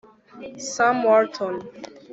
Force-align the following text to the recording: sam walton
sam 0.73 0.97
walton 1.05 1.55